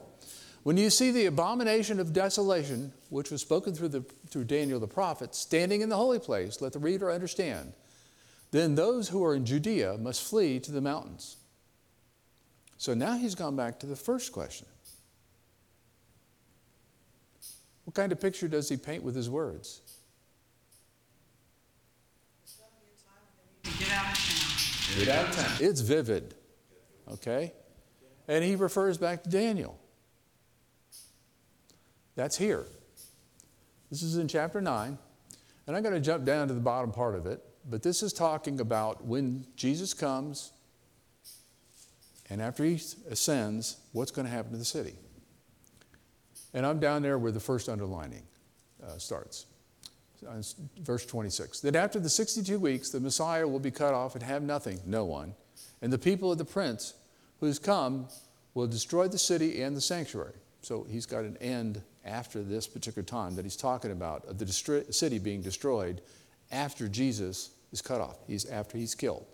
[0.64, 4.88] when you see the abomination of desolation, which was spoken through, the, through Daniel the
[4.88, 7.74] prophet, standing in the holy place, let the reader understand.
[8.52, 11.38] Then those who are in Judea must flee to the mountains.
[12.78, 14.68] So now he's gone back to the first question.
[17.86, 19.82] What kind of picture does he paint with his words?
[23.64, 25.00] Get out of town.
[25.00, 25.58] Get out of town.
[25.60, 26.34] It's vivid.
[27.12, 27.54] Okay?
[28.28, 29.78] And he refers back to Daniel.
[32.16, 32.66] That's here.
[33.92, 34.98] This is in chapter 9.
[35.68, 37.44] And I'm going to jump down to the bottom part of it.
[37.70, 40.52] But this is talking about when Jesus comes
[42.30, 44.96] and after he ascends, what's going to happen to the city.
[46.54, 48.24] And I'm down there where the first underlining
[48.84, 49.46] uh, starts.
[50.28, 50.42] Uh,
[50.80, 51.60] Verse 26.
[51.60, 55.06] Then after the 62 weeks, the Messiah will be cut off and have nothing, no
[55.06, 55.36] one.
[55.82, 56.94] And the people of the prince
[57.40, 58.08] who's come
[58.54, 60.34] will destroy the city and the sanctuary.
[60.62, 64.46] So he's got an end after this particular time that he's talking about of the
[64.46, 66.02] destri- city being destroyed
[66.52, 68.18] after Jesus is cut off.
[68.28, 69.26] He's after he's killed.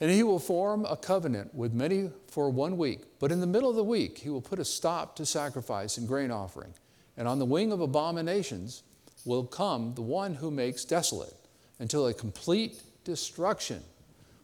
[0.00, 3.00] And he will form a covenant with many for one week.
[3.18, 6.08] But in the middle of the week, he will put a stop to sacrifice and
[6.08, 6.72] grain offering.
[7.16, 8.82] And on the wing of abominations
[9.26, 11.34] will come the one who makes desolate
[11.78, 13.82] until a complete destruction,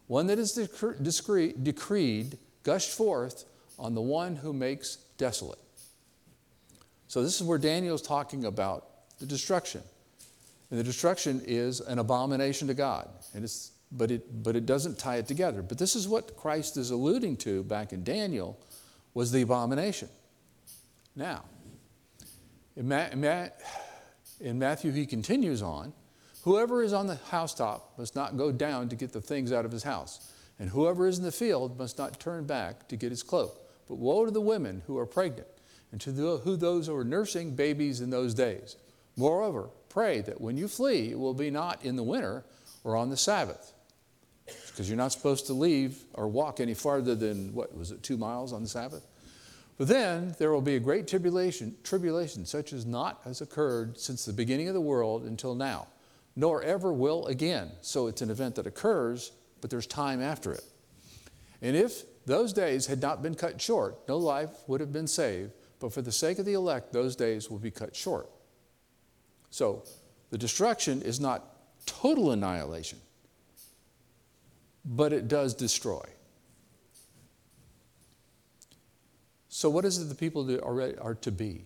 [0.06, 3.44] one that is decreed, gushed forth
[3.78, 5.58] on the one who makes desolate.
[7.08, 8.86] So, this is where Daniel is talking about
[9.18, 9.82] the destruction.
[10.70, 13.08] And the destruction is an abomination to God.
[13.34, 15.62] And it's, but, it, but it doesn't tie it together.
[15.62, 18.58] But this is what Christ is alluding to back in Daniel
[19.14, 20.08] was the abomination.
[21.14, 21.44] Now,
[22.76, 23.48] in Ma-
[24.40, 25.92] in Matthew, he continues on
[26.46, 29.72] Whoever is on the housetop must not go down to get the things out of
[29.72, 33.24] his house, and whoever is in the field must not turn back to get his
[33.24, 33.68] cloak.
[33.88, 35.48] But woe to the women who are pregnant,
[35.90, 38.76] and to the, who those who are nursing babies in those days.
[39.16, 42.44] Moreover, pray that when you flee, it will be not in the winter
[42.84, 43.72] or on the Sabbath,
[44.68, 48.16] because you're not supposed to leave or walk any farther than what was it, two
[48.16, 49.04] miles on the Sabbath.
[49.78, 54.24] But then there will be a great tribulation, tribulation such as not has occurred since
[54.24, 55.88] the beginning of the world until now
[56.36, 57.70] nor ever will again.
[57.80, 60.64] So it's an event that occurs, but there's time after it.
[61.62, 65.52] And if those days had not been cut short, no life would have been saved,
[65.80, 68.28] but for the sake of the elect, those days will be cut short.
[69.50, 69.84] So
[70.30, 71.44] the destruction is not
[71.86, 73.00] total annihilation,
[74.84, 76.04] but it does destroy.
[79.48, 81.64] So, what is it the people are, to be?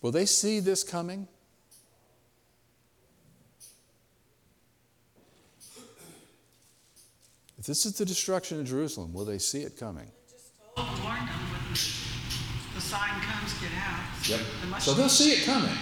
[0.00, 1.26] Will they see this coming?
[7.58, 10.10] If this is the destruction of Jerusalem, will they see it coming?
[10.76, 14.28] Warn them when the sign comes, get out.
[14.28, 14.40] Yep.
[14.70, 15.76] Must So they'll see it coming.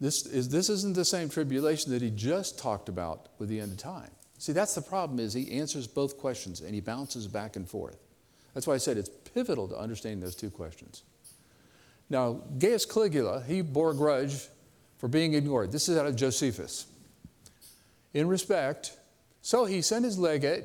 [0.00, 3.72] This, is, this isn't the same tribulation that he just talked about with the end
[3.72, 4.10] of time.
[4.38, 7.96] See, that's the problem is he answers both questions and he bounces back and forth.
[8.52, 11.02] That's why I said it's pivotal to understanding those two questions.
[12.08, 14.48] Now, Gaius Caligula, he bore a grudge
[14.98, 15.72] for being ignored.
[15.72, 16.86] This is out of Josephus.
[18.12, 18.96] In respect,
[19.42, 20.64] so he sent his legate,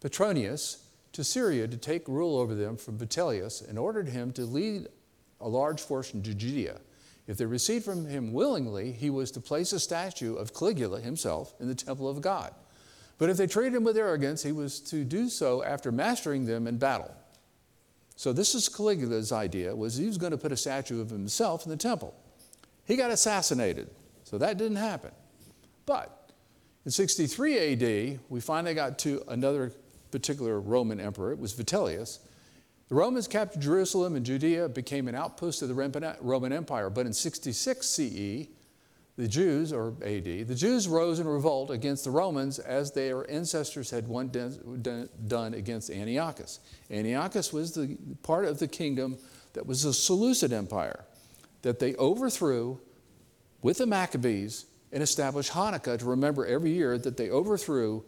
[0.00, 4.88] Petronius, to Syria to take rule over them from Vitellius and ordered him to lead
[5.40, 6.80] a large force into Judea.
[7.26, 11.54] If they received from him willingly, he was to place a statue of Caligula himself
[11.60, 12.54] in the temple of God.
[13.18, 16.66] But if they treated him with arrogance, he was to do so after mastering them
[16.66, 17.14] in battle.
[18.22, 21.64] So this is Caligula's idea, was he was going to put a statue of himself
[21.64, 22.14] in the temple.
[22.84, 23.90] He got assassinated,
[24.22, 25.10] so that didn't happen.
[25.86, 26.30] But
[26.84, 29.72] in 63 AD, we finally got to another
[30.12, 31.32] particular Roman emperor.
[31.32, 32.20] It was Vitellius.
[32.88, 36.90] The Romans captured Jerusalem and Judea, became an outpost of the Roman Empire.
[36.90, 38.46] But in 66 CE,
[39.16, 43.90] the Jews, or AD, the Jews rose in revolt against the Romans as their ancestors
[43.90, 46.60] had once done against Antiochus.
[46.90, 49.18] Antiochus was the part of the kingdom
[49.52, 51.04] that was the Seleucid Empire
[51.60, 52.78] that they overthrew
[53.60, 58.02] with the Maccabees and established Hanukkah to remember every year that they overthrew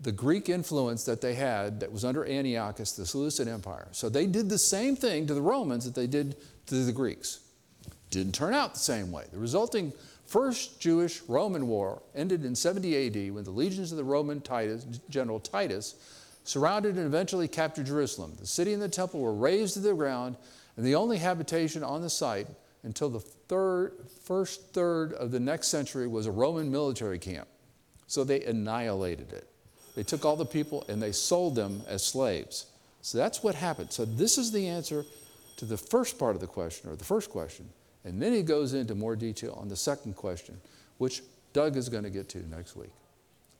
[0.00, 3.88] the Greek influence that they had that was under Antiochus, the Seleucid Empire.
[3.92, 7.40] So they did the same thing to the Romans that they did to the Greeks.
[8.12, 9.24] Didn't turn out the same way.
[9.32, 9.90] The resulting
[10.26, 14.84] First Jewish Roman War ended in 70 AD when the legions of the Roman Titus,
[15.08, 15.94] General Titus
[16.44, 18.34] surrounded and eventually captured Jerusalem.
[18.38, 20.36] The city and the temple were razed to the ground,
[20.76, 22.48] and the only habitation on the site
[22.82, 23.94] until the third,
[24.24, 27.48] first third of the next century was a Roman military camp.
[28.08, 29.48] So they annihilated it.
[29.94, 32.66] They took all the people and they sold them as slaves.
[33.00, 33.90] So that's what happened.
[33.90, 35.06] So this is the answer
[35.56, 37.70] to the first part of the question, or the first question.
[38.04, 40.60] And then he goes into more detail on the second question,
[40.98, 41.22] which
[41.52, 42.90] Doug is going to get to next week.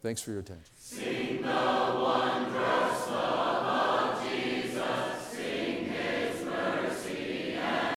[0.03, 0.65] Thanks for your attention.